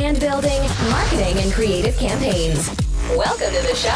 [0.00, 2.70] brand building, marketing, and creative campaigns.
[3.10, 3.90] Welcome to the show.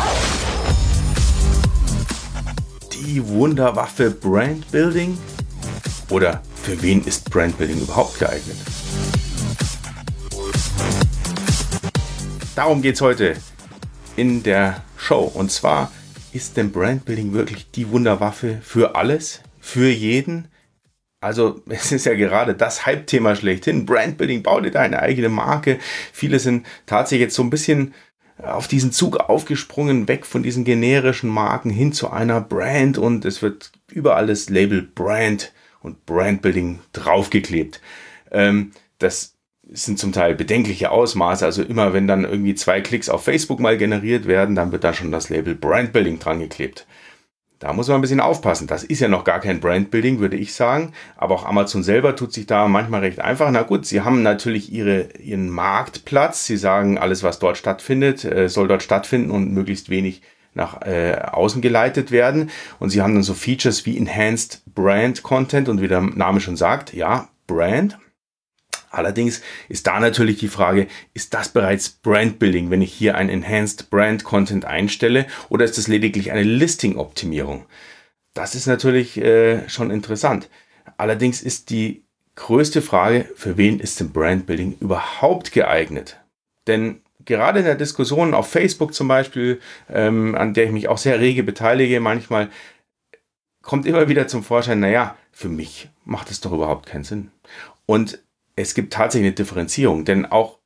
[2.93, 5.17] Die Wunderwaffe Brand Building?
[6.11, 8.57] Oder für wen ist Brand Building überhaupt geeignet?
[12.55, 13.37] Darum geht es heute
[14.17, 15.23] in der Show.
[15.23, 15.91] Und zwar
[16.33, 20.49] ist denn Brandbuilding wirklich die Wunderwaffe für alles, für jeden?
[21.25, 23.87] Also es ist ja gerade das Hype-Thema schlechthin.
[23.87, 25.79] Brandbuilding, bau dir deine eigene Marke.
[26.13, 27.95] Viele sind tatsächlich jetzt so ein bisschen
[28.39, 33.43] auf diesen Zug aufgesprungen, weg von diesen generischen Marken hin zu einer Brand und es
[33.43, 37.81] wird überall das Label Brand und Brandbuilding draufgeklebt.
[38.33, 39.37] Ähm, das
[39.71, 41.45] sind zum Teil bedenkliche Ausmaße.
[41.45, 44.93] Also immer wenn dann irgendwie zwei Klicks auf Facebook mal generiert werden, dann wird da
[44.93, 46.87] schon das Label Brandbuilding dran geklebt.
[47.59, 48.67] Da muss man ein bisschen aufpassen.
[48.67, 50.93] Das ist ja noch gar kein Brandbuilding, würde ich sagen.
[51.17, 53.51] Aber auch Amazon selber tut sich da manchmal recht einfach.
[53.51, 56.45] Na gut, sie haben natürlich ihre, ihren Marktplatz.
[56.47, 60.23] Sie sagen, alles, was dort stattfindet, äh, soll dort stattfinden und möglichst wenig
[60.55, 62.51] nach äh, außen geleitet werden.
[62.79, 66.57] Und sie haben dann so Features wie Enhanced Brand Content und wie der Name schon
[66.57, 67.99] sagt, ja, Brand.
[68.95, 73.91] Allerdings ist da natürlich die Frage, ist das bereits Brandbuilding, wenn ich hier ein Enhanced
[73.91, 77.67] Brand Content einstelle oder ist das lediglich eine Listing-Optimierung?
[78.35, 80.49] Das ist natürlich äh, schon interessant.
[80.97, 82.05] Allerdings ist die
[82.37, 86.21] größte Frage, für wen ist denn Brandbuilding überhaupt geeignet?
[86.67, 90.99] Denn gerade in der Diskussion auf Facebook zum Beispiel, ähm, an der ich mich auch
[90.99, 92.51] sehr rege beteilige, manchmal
[93.63, 97.31] kommt immer wieder zum Vorschein, naja, für mich macht es doch überhaupt keinen Sinn.
[97.87, 98.19] Und
[98.57, 100.59] es gibt tatsächlich eine Differenzierung, denn auch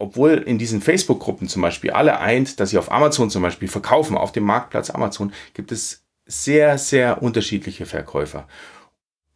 [0.00, 4.16] obwohl in diesen Facebook-Gruppen zum Beispiel alle eint, dass sie auf Amazon zum Beispiel verkaufen,
[4.16, 8.46] auf dem Marktplatz Amazon, gibt es sehr, sehr unterschiedliche Verkäufer.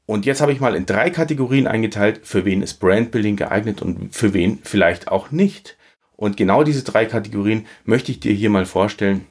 [0.07, 4.15] Und jetzt habe ich mal in drei Kategorien eingeteilt, für wen ist Brandbuilding geeignet und
[4.15, 5.77] für wen vielleicht auch nicht.
[6.17, 9.27] Und genau diese drei Kategorien möchte ich dir hier mal vorstellen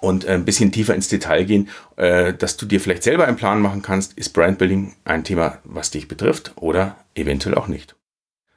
[0.00, 3.60] und ein bisschen tiefer ins Detail gehen, äh, dass du dir vielleicht selber einen Plan
[3.60, 7.94] machen kannst, ist Brandbuilding ein Thema, was dich betrifft oder eventuell auch nicht.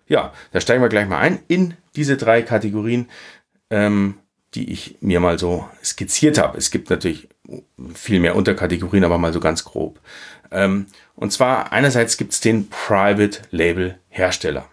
[0.08, 3.10] Ja, da steigen wir gleich mal ein in diese drei Kategorien,
[3.70, 4.20] ähm,
[4.54, 6.58] die ich mir mal so skizziert habe.
[6.58, 7.28] Es gibt natürlich
[7.94, 10.00] viel mehr Unterkategorien, aber mal so ganz grob.
[10.52, 14.70] Ähm, und zwar einerseits gibt es den Private Label Hersteller.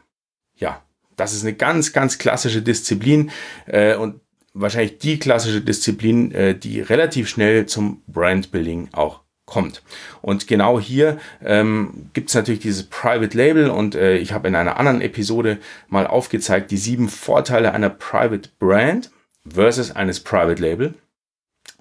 [0.54, 0.82] Ja,
[1.16, 3.30] das ist eine ganz, ganz klassische Disziplin
[3.66, 4.20] äh, und
[4.54, 9.82] wahrscheinlich die klassische Disziplin, äh, die relativ schnell zum Brandbuilding auch kommt.
[10.20, 14.54] Und genau hier ähm, gibt es natürlich dieses Private Label und äh, ich habe in
[14.54, 15.58] einer anderen Episode
[15.88, 19.10] mal aufgezeigt die sieben Vorteile einer Private Brand
[19.48, 20.94] versus eines Private Label.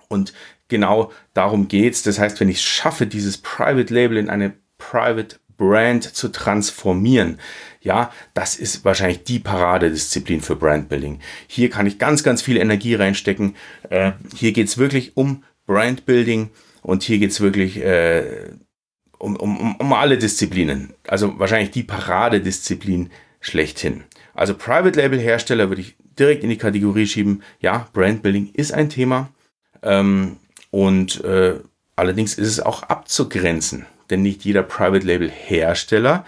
[0.08, 0.34] Und
[0.68, 2.04] genau darum geht's.
[2.04, 7.40] Das heißt, wenn ich es schaffe, dieses Private Label in eine Private Brand zu transformieren,
[7.82, 11.20] ja, das ist wahrscheinlich die Paradedisziplin für Brandbuilding.
[11.48, 13.56] Hier kann ich ganz, ganz viel Energie reinstecken.
[13.90, 16.50] Äh, hier geht's wirklich um Brandbuilding
[16.82, 18.52] und hier geht's wirklich äh,
[19.18, 20.94] um, um, um alle Disziplinen.
[21.08, 23.10] Also wahrscheinlich die Paradedisziplin
[23.40, 24.04] schlechthin.
[24.34, 27.44] Also Private Label Hersteller würde ich direkt in die Kategorie schieben.
[27.60, 29.30] Ja, Brandbuilding ist ein Thema.
[29.82, 30.38] Ähm,
[30.70, 31.56] und äh,
[31.96, 36.26] allerdings ist es auch abzugrenzen denn nicht jeder Private Label Hersteller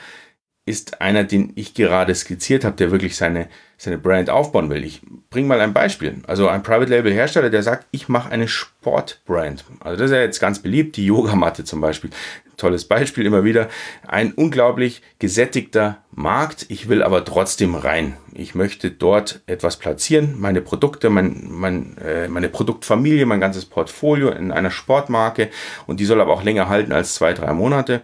[0.66, 4.86] ist einer, den ich gerade skizziert habe, der wirklich seine, seine Brand aufbauen will.
[4.86, 6.22] Ich bringe mal ein Beispiel.
[6.26, 9.66] Also ein Private Label Hersteller, der sagt, ich mache eine Sportbrand.
[9.82, 12.12] Also das ist ja jetzt ganz beliebt, die Yogamatte zum Beispiel.
[12.56, 13.68] Tolles Beispiel immer wieder.
[14.08, 16.66] Ein unglaublich gesättigter Markt.
[16.70, 18.16] Ich will aber trotzdem rein.
[18.34, 20.40] Ich möchte dort etwas platzieren.
[20.40, 25.50] Meine Produkte, mein, mein, äh, meine Produktfamilie, mein ganzes Portfolio in einer Sportmarke.
[25.88, 28.02] Und die soll aber auch länger halten als zwei, drei Monate.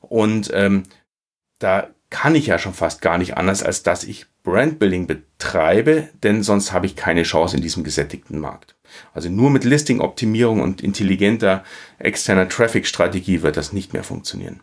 [0.00, 0.82] Und ähm,
[1.60, 6.42] da kann ich ja schon fast gar nicht anders, als dass ich Brandbuilding betreibe, denn
[6.42, 8.74] sonst habe ich keine Chance in diesem gesättigten Markt.
[9.14, 11.64] Also nur mit Listing-Optimierung und intelligenter
[11.98, 14.60] externer Traffic-Strategie wird das nicht mehr funktionieren.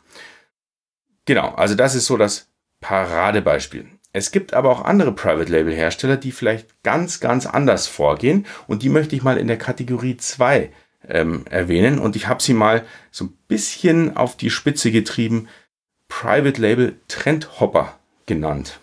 [1.26, 2.50] Genau, also das ist so das
[2.82, 3.88] Paradebeispiel.
[4.14, 8.84] Es gibt aber auch andere Private Label Hersteller, die vielleicht ganz, ganz anders vorgehen und
[8.84, 10.72] die möchte ich mal in der Kategorie 2
[11.08, 15.48] ähm, erwähnen und ich habe sie mal so ein bisschen auf die Spitze getrieben,
[16.08, 18.80] Private Label Trendhopper genannt.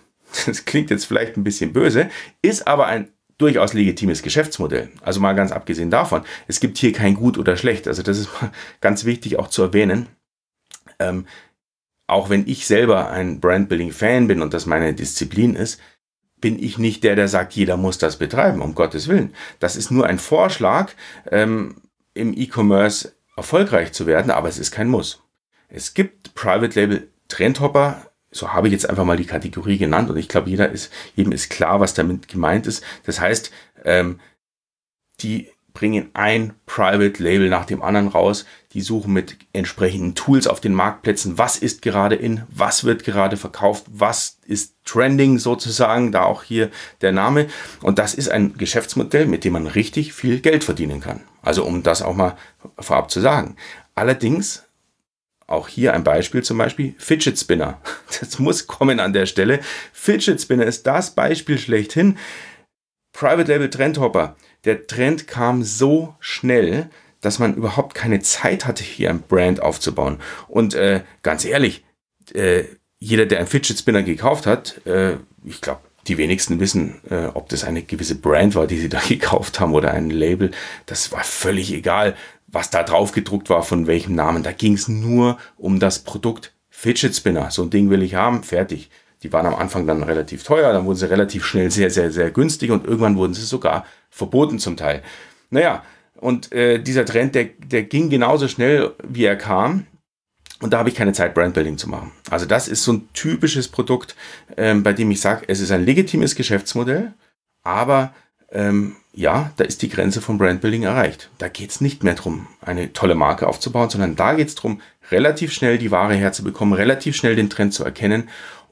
[0.46, 2.10] Das klingt jetzt vielleicht ein bisschen böse,
[2.42, 4.90] ist aber ein durchaus legitimes Geschäftsmodell.
[5.00, 7.88] Also mal ganz abgesehen davon, es gibt hier kein Gut oder Schlecht.
[7.88, 8.28] Also das ist
[8.80, 10.08] ganz wichtig auch zu erwähnen.
[10.98, 11.26] Ähm,
[12.06, 15.80] auch wenn ich selber ein Brandbuilding-Fan bin und das meine Disziplin ist,
[16.40, 19.34] bin ich nicht der, der sagt, jeder muss das betreiben, um Gottes Willen.
[19.60, 20.92] Das ist nur ein Vorschlag,
[21.30, 21.76] ähm,
[22.12, 25.22] im E-Commerce erfolgreich zu werden, aber es ist kein Muss.
[25.68, 28.02] Es gibt Private Label Trendhopper
[28.34, 31.32] so habe ich jetzt einfach mal die Kategorie genannt und ich glaube, jeder ist, jedem
[31.32, 32.82] ist klar, was damit gemeint ist.
[33.04, 33.50] Das heißt,
[33.84, 34.18] ähm,
[35.20, 38.44] die bringen ein Private Label nach dem anderen raus.
[38.72, 43.36] Die suchen mit entsprechenden Tools auf den Marktplätzen, was ist gerade in, was wird gerade
[43.36, 47.46] verkauft, was ist trending sozusagen, da auch hier der Name.
[47.82, 51.22] Und das ist ein Geschäftsmodell, mit dem man richtig viel Geld verdienen kann.
[51.42, 52.36] Also um das auch mal
[52.78, 53.56] vorab zu sagen.
[53.96, 54.64] Allerdings
[55.46, 57.80] auch hier ein Beispiel zum Beispiel Fidget Spinner.
[58.20, 59.60] Das muss kommen an der Stelle.
[59.92, 62.16] Fidget Spinner ist das Beispiel schlechthin.
[63.12, 64.36] Private Label Trendhopper.
[64.64, 66.88] Der Trend kam so schnell,
[67.20, 70.20] dass man überhaupt keine Zeit hatte, hier ein Brand aufzubauen.
[70.48, 71.84] Und äh, ganz ehrlich,
[72.34, 72.64] äh,
[72.98, 77.48] jeder, der einen Fidget Spinner gekauft hat, äh, ich glaube, die wenigsten wissen, äh, ob
[77.48, 80.50] das eine gewisse Brand war, die sie da gekauft haben oder ein Label.
[80.86, 82.16] Das war völlig egal
[82.54, 84.42] was da drauf gedruckt war, von welchem Namen.
[84.42, 87.50] Da ging es nur um das Produkt Fidget Spinner.
[87.50, 88.90] So ein Ding will ich haben, fertig.
[89.22, 92.30] Die waren am Anfang dann relativ teuer, dann wurden sie relativ schnell sehr, sehr, sehr
[92.30, 95.02] günstig und irgendwann wurden sie sogar verboten zum Teil.
[95.50, 95.82] Naja,
[96.16, 99.86] und äh, dieser Trend, der, der ging genauso schnell, wie er kam.
[100.60, 102.12] Und da habe ich keine Zeit, Brandbuilding zu machen.
[102.30, 104.14] Also das ist so ein typisches Produkt,
[104.56, 107.12] ähm, bei dem ich sage, es ist ein legitimes Geschäftsmodell,
[107.62, 108.14] aber
[108.50, 111.30] ähm, ja, da ist die Grenze von Brandbuilding erreicht.
[111.38, 114.80] Da geht es nicht mehr darum, eine tolle Marke aufzubauen, sondern da geht es darum,
[115.10, 118.28] relativ schnell die Ware herzubekommen, relativ schnell den Trend zu erkennen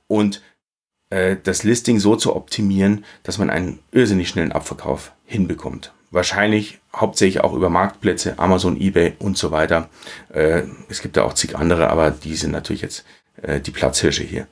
[0.09, 0.43] und
[1.11, 5.93] äh, das Listing so zu optimieren, dass man einen irrsinnig schnellen Abverkauf hinbekommt.
[6.11, 9.89] Wahrscheinlich hauptsächlich auch über Marktplätze, Amazon, eBay und so weiter.
[10.33, 13.05] Äh, es gibt da auch zig andere, aber die sind natürlich jetzt
[13.41, 14.47] äh, die Platzhirsche hier.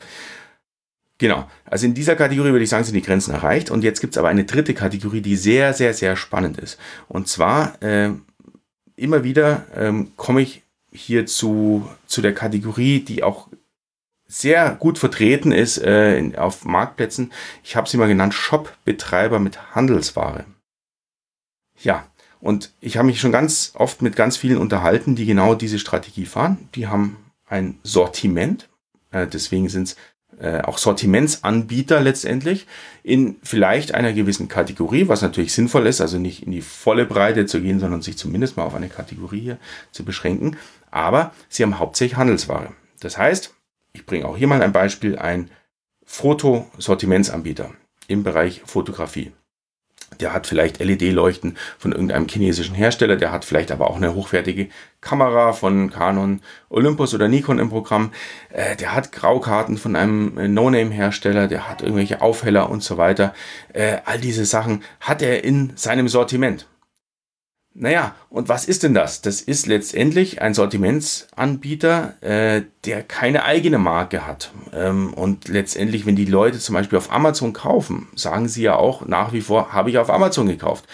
[1.20, 1.46] Genau.
[1.66, 3.70] Also in dieser Kategorie würde ich sagen, sind die Grenzen erreicht.
[3.70, 6.78] Und jetzt gibt es aber eine dritte Kategorie, die sehr, sehr, sehr spannend ist.
[7.08, 8.12] Und zwar äh,
[8.96, 13.48] immer wieder ähm, komme ich hier zu, zu der Kategorie, die auch
[14.26, 17.32] sehr gut vertreten ist äh, in, auf Marktplätzen.
[17.62, 20.46] Ich habe sie mal genannt Shop-Betreiber mit Handelsware.
[21.82, 22.06] Ja,
[22.40, 26.24] und ich habe mich schon ganz oft mit ganz vielen unterhalten, die genau diese Strategie
[26.24, 26.70] fahren.
[26.74, 28.70] Die haben ein Sortiment,
[29.10, 29.96] äh, deswegen sind es
[30.40, 32.66] äh, auch Sortimentsanbieter letztendlich
[33.02, 37.46] in vielleicht einer gewissen Kategorie, was natürlich sinnvoll ist, also nicht in die volle Breite
[37.46, 39.58] zu gehen, sondern sich zumindest mal auf eine Kategorie hier
[39.92, 40.56] zu beschränken.
[40.90, 42.72] Aber sie haben hauptsächlich Handelsware.
[43.00, 43.54] Das heißt,
[43.92, 45.50] ich bringe auch hier mal ein Beispiel, ein
[46.04, 47.70] Fotosortimentsanbieter
[48.08, 49.32] im Bereich Fotografie
[50.18, 54.68] der hat vielleicht LED-Leuchten von irgendeinem chinesischen Hersteller, der hat vielleicht aber auch eine hochwertige
[55.00, 58.12] Kamera von Canon, Olympus oder Nikon im Programm,
[58.50, 63.34] äh, der hat Graukarten von einem äh, No-Name-Hersteller, der hat irgendwelche Aufheller und so weiter.
[63.72, 66.66] Äh, all diese Sachen hat er in seinem Sortiment.
[67.72, 69.22] Naja, und was ist denn das?
[69.22, 74.52] Das ist letztendlich ein Sortimentsanbieter, äh, der keine eigene Marke hat.
[74.72, 79.06] Ähm, und letztendlich, wenn die Leute zum Beispiel auf Amazon kaufen, sagen sie ja auch
[79.06, 80.86] nach wie vor, habe ich auf Amazon gekauft.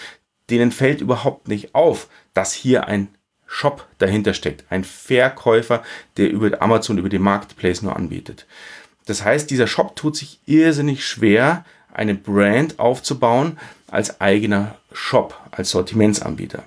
[0.50, 3.08] Denen fällt überhaupt nicht auf, dass hier ein
[3.46, 4.64] Shop dahinter steckt.
[4.68, 5.82] Ein Verkäufer,
[6.18, 8.46] der über Amazon, über den Marketplace nur anbietet.
[9.06, 13.58] Das heißt, dieser Shop tut sich irrsinnig schwer, eine Brand aufzubauen
[13.88, 16.64] als eigener Shop, als Sortimentsanbieter.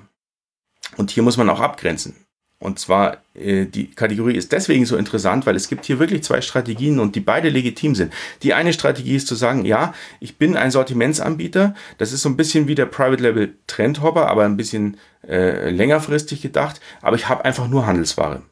[0.98, 2.16] Und hier muss man auch abgrenzen.
[2.60, 6.42] Und zwar, äh, die Kategorie ist deswegen so interessant, weil es gibt hier wirklich zwei
[6.42, 8.14] Strategien und die beide legitim sind.
[8.44, 11.74] Die eine Strategie ist zu sagen, ja, ich bin ein Sortimentsanbieter.
[11.98, 16.42] Das ist so ein bisschen wie der Private Label Trendhopper, aber ein bisschen äh, längerfristig
[16.42, 16.82] gedacht.
[17.02, 18.44] Aber ich habe einfach nur Handelsware.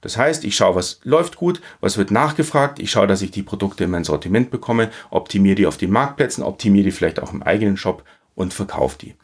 [0.00, 3.42] Das heißt, ich schaue, was läuft gut, was wird nachgefragt, ich schaue, dass ich die
[3.42, 7.42] Produkte in mein Sortiment bekomme, optimiere die auf den Marktplätzen, optimiere die vielleicht auch im
[7.42, 8.04] eigenen Shop
[8.36, 9.16] und verkaufe die.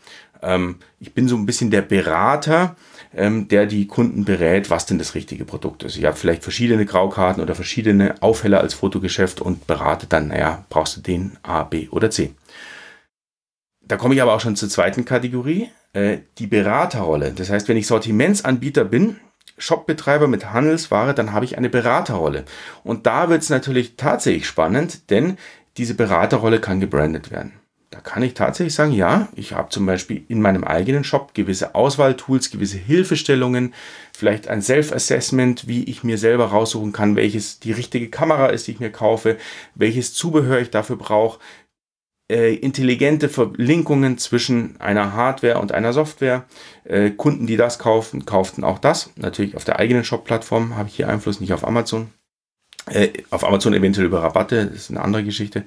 [0.42, 2.74] Ähm, ich bin so ein bisschen der Berater,
[3.14, 5.96] ähm, der die Kunden berät, was denn das richtige Produkt ist.
[5.96, 10.96] Ich habe vielleicht verschiedene Graukarten oder verschiedene Aufheller als Fotogeschäft und berate dann, naja, brauchst
[10.96, 12.34] du den A, B oder C.
[13.84, 17.32] Da komme ich aber auch schon zur zweiten Kategorie, äh, die Beraterrolle.
[17.32, 19.16] Das heißt, wenn ich Sortimentsanbieter bin,
[19.58, 22.44] Shopbetreiber mit Handelsware, dann habe ich eine Beraterrolle.
[22.82, 25.36] Und da wird es natürlich tatsächlich spannend, denn
[25.76, 27.52] diese Beraterrolle kann gebrandet werden.
[27.92, 31.74] Da kann ich tatsächlich sagen, ja, ich habe zum Beispiel in meinem eigenen Shop gewisse
[31.74, 33.74] Auswahltools, gewisse Hilfestellungen,
[34.14, 38.72] vielleicht ein Self-Assessment, wie ich mir selber raussuchen kann, welches die richtige Kamera ist, die
[38.72, 39.36] ich mir kaufe,
[39.74, 41.38] welches Zubehör ich dafür brauche,
[42.30, 46.46] äh, intelligente Verlinkungen zwischen einer Hardware und einer Software.
[46.84, 49.10] Äh, Kunden, die das kaufen, kauften auch das.
[49.16, 52.08] Natürlich auf der eigenen Shop-Plattform habe ich hier Einfluss, nicht auf Amazon.
[52.86, 55.66] Äh, auf Amazon eventuell über Rabatte, das ist eine andere Geschichte.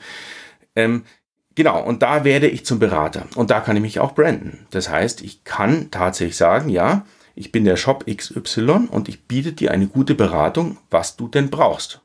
[0.76, 1.04] Ähm,
[1.56, 3.28] Genau, und da werde ich zum Berater.
[3.36, 4.68] Und da kann ich mich auch branden.
[4.72, 9.54] Das heißt, ich kann tatsächlich sagen, ja, ich bin der Shop XY und ich biete
[9.54, 12.02] dir eine gute Beratung, was du denn brauchst.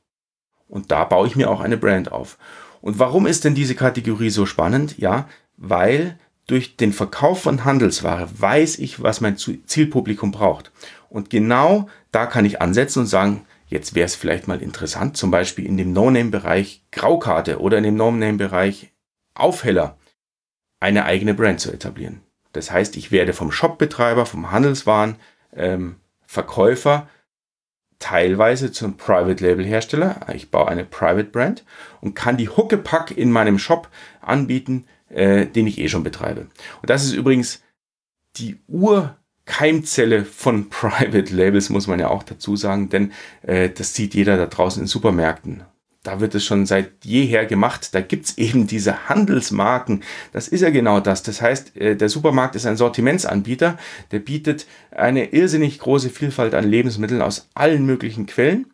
[0.68, 2.38] Und da baue ich mir auch eine Brand auf.
[2.80, 4.98] Und warum ist denn diese Kategorie so spannend?
[4.98, 10.72] Ja, weil durch den Verkauf von Handelsware weiß ich, was mein Zielpublikum braucht.
[11.08, 15.30] Und genau da kann ich ansetzen und sagen, jetzt wäre es vielleicht mal interessant, zum
[15.30, 18.90] Beispiel in dem No-Name-Bereich Graukarte oder in dem No-Name-Bereich
[19.40, 19.98] Aufheller
[20.80, 22.22] eine eigene Brand zu etablieren.
[22.52, 25.16] Das heißt, ich werde vom Shopbetreiber, vom Handelswaren,
[25.54, 25.96] ähm,
[28.00, 30.20] teilweise zum Private Label Hersteller.
[30.34, 31.64] Ich baue eine Private Brand
[32.00, 33.88] und kann die Huckepack in meinem Shop
[34.20, 36.48] anbieten, äh, den ich eh schon betreibe.
[36.80, 37.62] Und das ist übrigens
[38.36, 44.14] die Urkeimzelle von Private Labels, muss man ja auch dazu sagen, denn äh, das sieht
[44.14, 45.64] jeder da draußen in Supermärkten
[46.02, 47.94] da wird es schon seit jeher gemacht.
[47.94, 50.02] Da gibt's eben diese Handelsmarken.
[50.32, 51.22] Das ist ja genau das.
[51.22, 53.78] Das heißt, äh, der Supermarkt ist ein Sortimentsanbieter,
[54.10, 58.72] der bietet eine irrsinnig große Vielfalt an Lebensmitteln aus allen möglichen Quellen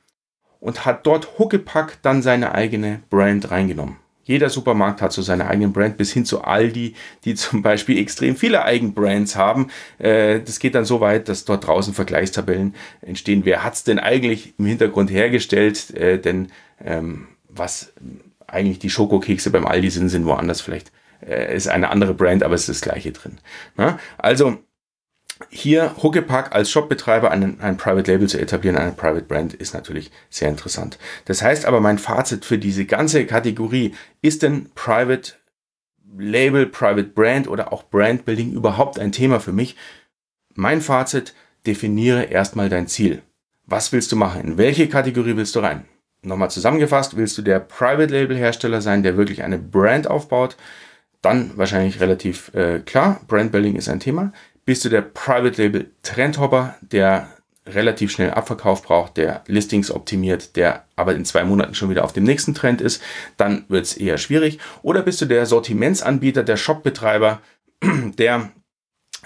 [0.61, 3.97] und hat dort Huckepack dann seine eigene Brand reingenommen.
[4.27, 8.35] Jeder Supermarkt hat so seine eigenen Brand, bis hin zu Aldi, die zum Beispiel extrem
[8.35, 9.69] viele Eigenbrands haben.
[9.99, 13.45] Äh, das geht dann so weit, dass dort draußen Vergleichstabellen entstehen.
[13.45, 15.95] Wer hat's denn eigentlich im Hintergrund hergestellt?
[15.95, 16.49] Äh, denn
[16.85, 17.93] ähm, was
[18.49, 20.91] eigentlich die Schokokekse beim Aldi sind, sind woanders vielleicht.
[21.25, 23.39] Äh, ist eine andere Brand, aber es ist das gleiche drin.
[23.77, 24.01] Na?
[24.19, 24.59] Also
[25.51, 30.11] hier Huckepack als Shopbetreiber ein, ein Private Label zu etablieren, eine Private Brand, ist natürlich
[30.31, 30.99] sehr interessant.
[31.27, 35.35] Das heißt aber, mein Fazit für diese ganze Kategorie, ist denn Private
[36.17, 39.77] Label, Private Brand oder auch Brand Building überhaupt ein Thema für mich?
[40.55, 41.35] Mein Fazit,
[41.67, 43.23] definiere erstmal dein Ziel.
[43.67, 44.41] Was willst du machen?
[44.43, 45.85] In welche Kategorie willst du rein?
[46.23, 50.57] Nochmal zusammengefasst, willst du der Private Label Hersteller sein, der wirklich eine Brand aufbaut?
[51.21, 54.33] Dann wahrscheinlich relativ äh, klar, Brand Building ist ein Thema
[54.67, 57.29] bist du der Private Label Trendhopper, der
[57.67, 62.13] relativ schnell Abverkauf braucht, der Listings optimiert, der aber in zwei Monaten schon wieder auf
[62.13, 63.03] dem nächsten Trend ist,
[63.37, 64.59] dann wird es eher schwierig.
[64.83, 67.41] Oder bist du der Sortimentsanbieter, der Shopbetreiber,
[68.19, 68.51] der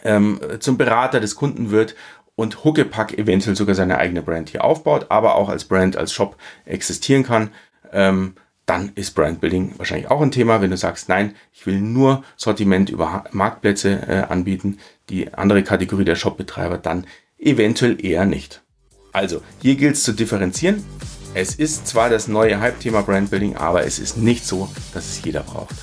[0.05, 1.95] ähm, zum Berater des Kunden wird
[2.35, 6.37] und Huckepack eventuell sogar seine eigene Brand hier aufbaut, aber auch als Brand, als Shop
[6.65, 7.51] existieren kann.
[7.93, 8.35] Ähm,
[8.71, 10.63] dann ist Brandbuilding wahrscheinlich auch ein Thema.
[10.63, 16.05] Wenn du sagst, nein, ich will nur Sortiment über Marktplätze äh, anbieten, die andere Kategorie
[16.05, 17.05] der Shopbetreiber dann
[17.37, 18.63] eventuell eher nicht.
[19.11, 20.85] Also, hier gilt es zu differenzieren.
[21.35, 25.43] Es ist zwar das neue Hype-Thema Brandbuilding, aber es ist nicht so, dass es jeder
[25.43, 25.75] braucht.